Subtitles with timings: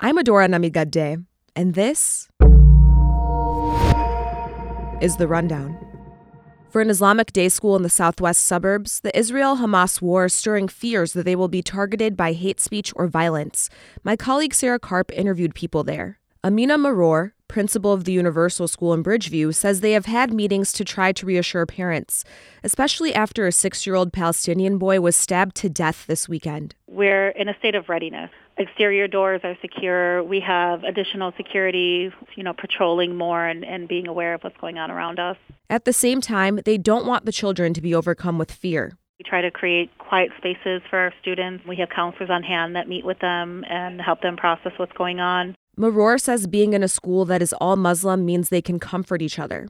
[0.00, 1.24] I'm Adora Namigadde,
[1.56, 2.28] and this
[5.02, 5.76] is The Rundown.
[6.70, 10.68] For an Islamic day school in the southwest suburbs, the Israel Hamas war is stirring
[10.68, 13.70] fears that they will be targeted by hate speech or violence.
[14.04, 16.20] My colleague Sarah Karp interviewed people there.
[16.44, 20.84] Amina Maror, principal of the Universal School in Bridgeview, says they have had meetings to
[20.84, 22.24] try to reassure parents,
[22.62, 26.76] especially after a six year old Palestinian boy was stabbed to death this weekend.
[26.86, 28.30] We're in a state of readiness.
[28.58, 30.22] Exterior doors are secure.
[30.24, 34.78] We have additional security, you know, patrolling more and, and being aware of what's going
[34.78, 35.36] on around us.
[35.70, 38.92] At the same time, they don't want the children to be overcome with fear.
[39.18, 41.64] We try to create quiet spaces for our students.
[41.66, 45.20] We have counselors on hand that meet with them and help them process what's going
[45.20, 45.54] on.
[45.78, 49.38] Maror says being in a school that is all Muslim means they can comfort each
[49.38, 49.68] other.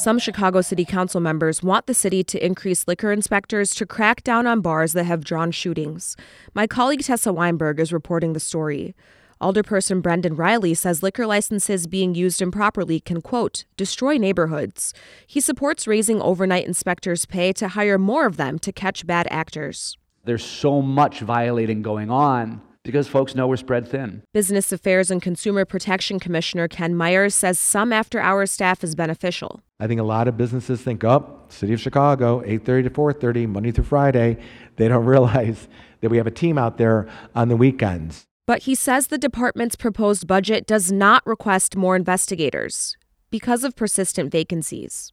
[0.00, 4.46] Some Chicago City Council members want the city to increase liquor inspectors to crack down
[4.46, 6.16] on bars that have drawn shootings.
[6.54, 8.94] My colleague Tessa Weinberg is reporting the story.
[9.42, 14.94] Alderperson Brendan Reilly says liquor licenses being used improperly can, quote, destroy neighborhoods.
[15.26, 19.98] He supports raising overnight inspectors' pay to hire more of them to catch bad actors.
[20.24, 24.22] There's so much violating going on because folks know we're spread thin.
[24.32, 29.60] Business Affairs and Consumer Protection Commissioner Ken Myers says some after hours staff is beneficial.
[29.78, 33.72] I think a lot of businesses think, oh, City of Chicago, 8:30 to 4:30, Monday
[33.72, 34.38] through Friday.
[34.76, 35.68] They don't realize
[36.00, 38.24] that we have a team out there on the weekends.
[38.46, 42.96] But he says the department's proposed budget does not request more investigators
[43.30, 45.12] because of persistent vacancies.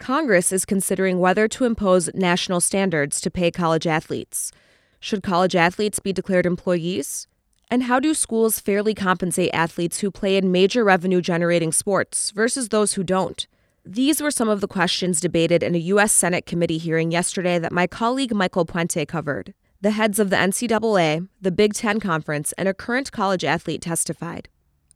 [0.00, 4.50] Congress is considering whether to impose national standards to pay college athletes.
[4.98, 7.28] Should college athletes be declared employees?
[7.70, 12.70] And how do schools fairly compensate athletes who play in major revenue generating sports versus
[12.70, 13.46] those who don't?
[13.84, 16.14] These were some of the questions debated in a U.S.
[16.14, 19.52] Senate committee hearing yesterday that my colleague Michael Puente covered.
[19.82, 24.48] The heads of the NCAA, the Big Ten Conference, and a current college athlete testified.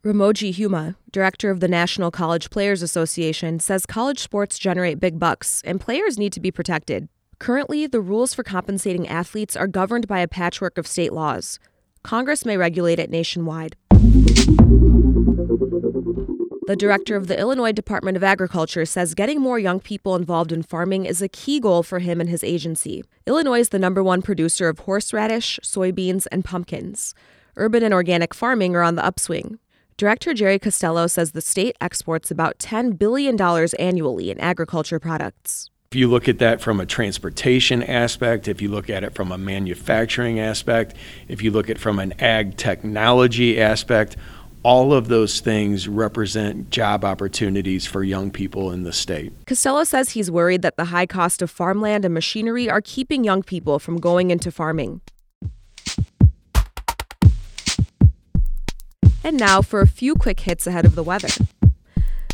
[0.04, 5.62] Ramogi Huma, director of the National College Players Association, says college sports generate big bucks
[5.64, 7.08] and players need to be protected.
[7.38, 11.58] Currently, the rules for compensating athletes are governed by a patchwork of state laws.
[12.02, 13.76] Congress may regulate it nationwide.
[16.66, 20.62] The director of the Illinois Department of Agriculture says getting more young people involved in
[20.62, 23.04] farming is a key goal for him and his agency.
[23.26, 27.14] Illinois is the number one producer of horseradish, soybeans, and pumpkins.
[27.56, 29.58] Urban and organic farming are on the upswing.
[29.96, 33.40] Director Jerry Costello says the state exports about $10 billion
[33.78, 35.70] annually in agriculture products.
[35.92, 39.30] If you look at that from a transportation aspect, if you look at it from
[39.30, 40.96] a manufacturing aspect,
[41.28, 44.16] if you look at it from an ag technology aspect,
[44.64, 49.32] all of those things represent job opportunities for young people in the state.
[49.46, 53.44] Costello says he's worried that the high cost of farmland and machinery are keeping young
[53.44, 55.02] people from going into farming.
[59.24, 61.30] And now for a few quick hits ahead of the weather.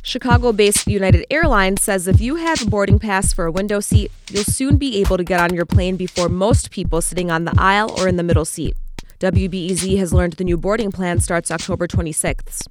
[0.02, 4.10] Chicago based United Airlines says if you have a boarding pass for a window seat,
[4.28, 7.54] you'll soon be able to get on your plane before most people sitting on the
[7.56, 8.76] aisle or in the middle seat.
[9.20, 12.66] WBEZ has learned the new boarding plan starts October 26th.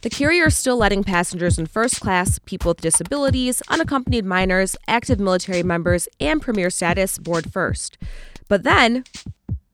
[0.00, 5.20] The carrier is still letting passengers in first class, people with disabilities, unaccompanied minors, active
[5.20, 7.96] military members, and premier status board first.
[8.48, 9.04] But then,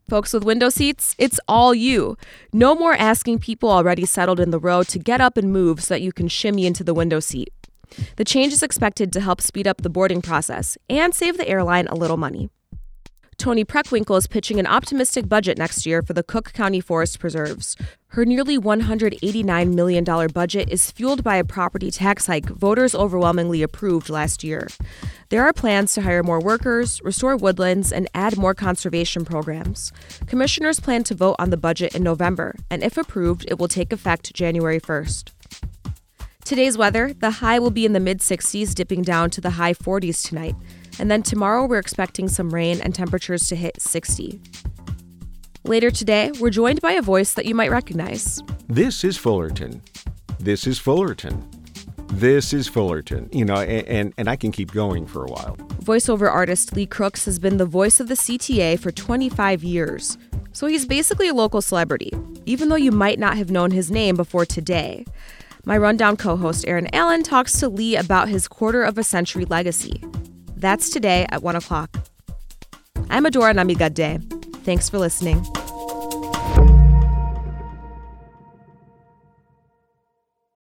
[0.09, 2.17] Folks with window seats, it's all you.
[2.51, 5.93] No more asking people already settled in the row to get up and move so
[5.93, 7.53] that you can shimmy into the window seat.
[8.17, 11.89] The change is expected to help speed up the boarding process and save the airline
[11.89, 12.49] a little money.
[13.39, 17.77] Toni Preckwinkle is pitching an optimistic budget next year for the Cook County Forest Preserves.
[18.09, 24.11] Her nearly $189 million budget is fueled by a property tax hike voters overwhelmingly approved
[24.11, 24.67] last year.
[25.29, 29.93] There are plans to hire more workers, restore woodlands, and add more conservation programs.
[30.27, 33.93] Commissioners plan to vote on the budget in November, and if approved, it will take
[33.93, 35.31] effect January 1st.
[36.49, 39.75] Today's weather the high will be in the mid 60s, dipping down to the high
[39.75, 40.57] 40s tonight.
[40.99, 44.41] And then tomorrow, we're expecting some rain and temperatures to hit 60.
[45.65, 48.43] Later today, we're joined by a voice that you might recognize.
[48.67, 49.83] This is Fullerton.
[50.39, 51.47] This is Fullerton.
[52.15, 53.29] This is Fullerton.
[53.31, 55.55] You know, and, and, and I can keep going for a while.
[55.83, 60.17] Voiceover artist Lee Crooks has been the voice of the CTA for 25 years.
[60.53, 62.11] So he's basically a local celebrity,
[62.47, 65.05] even though you might not have known his name before today.
[65.69, 69.45] My Rundown co host Aaron Allen talks to Lee about his quarter of a century
[69.45, 70.03] legacy.
[70.57, 71.95] That's today at 1 o'clock.
[73.11, 74.65] I'm Adora Namigadde.
[74.65, 75.45] Thanks for listening.